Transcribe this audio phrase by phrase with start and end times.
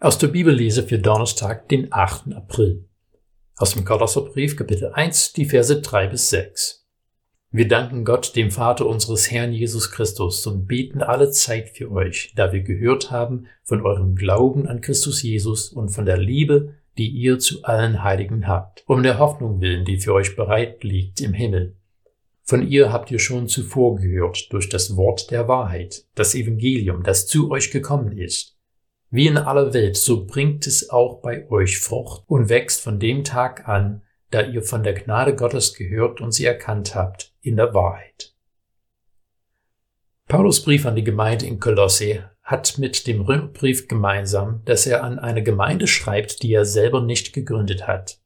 [0.00, 2.32] Aus der Bibellese für Donnerstag, den 8.
[2.32, 2.84] April.
[3.56, 6.86] Aus dem Kolosserbrief, Kapitel 1, die Verse 3 bis 6.
[7.50, 12.32] Wir danken Gott, dem Vater unseres Herrn Jesus Christus, und beten alle Zeit für euch,
[12.36, 17.08] da wir gehört haben von eurem Glauben an Christus Jesus und von der Liebe, die
[17.08, 21.32] ihr zu allen Heiligen habt, um der Hoffnung willen, die für euch bereit liegt im
[21.32, 21.74] Himmel.
[22.44, 27.26] Von ihr habt ihr schon zuvor gehört durch das Wort der Wahrheit, das Evangelium, das
[27.26, 28.57] zu euch gekommen ist
[29.10, 33.24] wie in aller Welt, so bringt es auch bei euch Frucht und wächst von dem
[33.24, 37.72] Tag an, da ihr von der Gnade Gottes gehört und sie erkannt habt in der
[37.72, 38.34] Wahrheit.
[40.26, 45.18] Paulus Brief an die Gemeinde in Kolosse hat mit dem Römerbrief gemeinsam, dass er an
[45.18, 48.20] eine Gemeinde schreibt, die er selber nicht gegründet hat.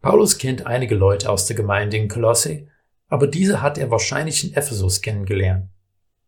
[0.00, 2.68] Paulus kennt einige Leute aus der Gemeinde in Kolosse,
[3.08, 5.68] aber diese hat er wahrscheinlich in Ephesus kennengelernt.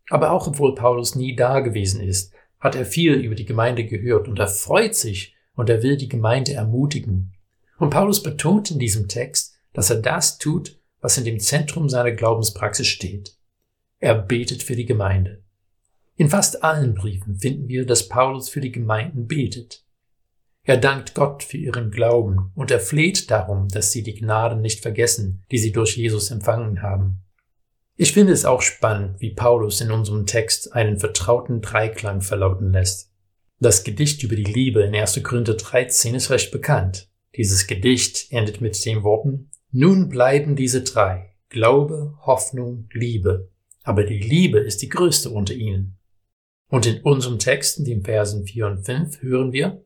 [0.09, 4.27] Aber auch obwohl Paulus nie da gewesen ist, hat er viel über die Gemeinde gehört
[4.27, 7.33] und er freut sich und er will die Gemeinde ermutigen.
[7.77, 12.11] Und Paulus betont in diesem Text, dass er das tut, was in dem Zentrum seiner
[12.11, 13.37] Glaubenspraxis steht.
[13.99, 15.43] Er betet für die Gemeinde.
[16.15, 19.83] In fast allen Briefen finden wir, dass Paulus für die Gemeinden betet.
[20.63, 24.81] Er dankt Gott für ihren Glauben und er fleht darum, dass sie die Gnaden nicht
[24.81, 27.23] vergessen, die sie durch Jesus empfangen haben.
[27.99, 33.11] Ich finde es auch spannend, wie Paulus in unserem Text einen vertrauten Dreiklang verlauten lässt.
[33.59, 35.23] Das Gedicht über die Liebe in 1.
[35.23, 37.09] Korinther 13 ist recht bekannt.
[37.35, 43.49] Dieses Gedicht endet mit den Worten, nun bleiben diese drei, Glaube, Hoffnung, Liebe,
[43.83, 45.97] aber die Liebe ist die größte unter ihnen.
[46.69, 49.83] Und in unserem Text, in den Versen 4 und 5, hören wir,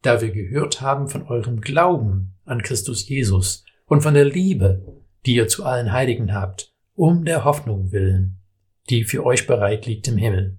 [0.00, 5.34] da wir gehört haben von eurem Glauben an Christus Jesus und von der Liebe, die
[5.34, 6.69] ihr zu allen Heiligen habt,
[7.00, 8.42] um der Hoffnung willen,
[8.90, 10.58] die für euch bereit liegt im Himmel.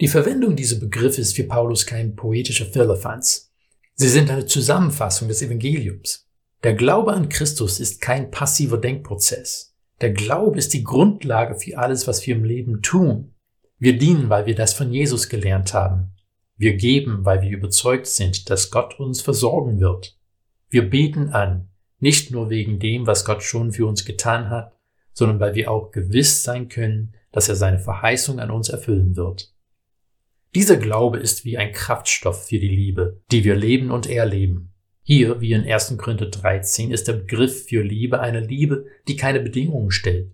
[0.00, 3.52] Die Verwendung dieser Begriffe ist für Paulus kein poetischer Firlefanz.
[3.94, 6.28] Sie sind eine Zusammenfassung des Evangeliums.
[6.64, 9.76] Der Glaube an Christus ist kein passiver Denkprozess.
[10.00, 13.36] Der Glaube ist die Grundlage für alles, was wir im Leben tun.
[13.78, 16.10] Wir dienen, weil wir das von Jesus gelernt haben.
[16.56, 20.18] Wir geben, weil wir überzeugt sind, dass Gott uns versorgen wird.
[20.70, 21.69] Wir beten an,
[22.00, 24.72] nicht nur wegen dem, was Gott schon für uns getan hat,
[25.12, 29.54] sondern weil wir auch gewiss sein können, dass er seine Verheißung an uns erfüllen wird.
[30.54, 34.72] Dieser Glaube ist wie ein Kraftstoff für die Liebe, die wir leben und erleben.
[35.02, 35.96] Hier, wie in 1.
[35.96, 40.32] Korinther 13, ist der Begriff für Liebe eine Liebe, die keine Bedingungen stellt.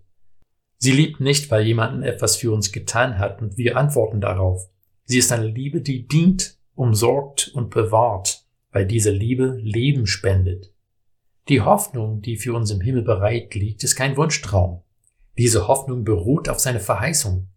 [0.78, 4.68] Sie liebt nicht, weil jemanden etwas für uns getan hat und wir antworten darauf.
[5.04, 10.72] Sie ist eine Liebe, die dient, umsorgt und bewahrt, weil diese Liebe Leben spendet.
[11.48, 14.82] Die Hoffnung, die für uns im Himmel bereit liegt, ist kein Wunschtraum.
[15.38, 17.48] Diese Hoffnung beruht auf seine Verheißung.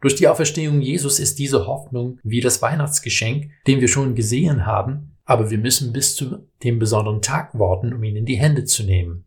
[0.00, 5.16] Durch die Auferstehung Jesus ist diese Hoffnung wie das Weihnachtsgeschenk, den wir schon gesehen haben,
[5.24, 8.82] aber wir müssen bis zu dem besonderen Tag warten, um ihn in die Hände zu
[8.82, 9.24] nehmen.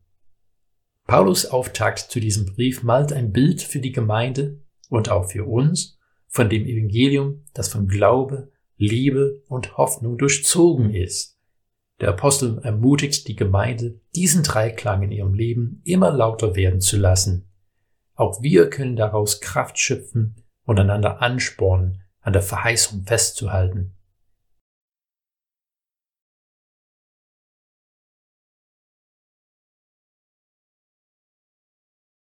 [1.07, 4.59] Paulus Auftakt zu diesem Brief malt ein Bild für die Gemeinde
[4.89, 5.97] und auch für uns
[6.27, 11.38] von dem Evangelium, das von Glaube, Liebe und Hoffnung durchzogen ist.
[12.01, 17.49] Der Apostel ermutigt die Gemeinde, diesen Dreiklang in ihrem Leben immer lauter werden zu lassen.
[18.15, 23.95] Auch wir können daraus Kraft schöpfen und einander anspornen, an der Verheißung festzuhalten.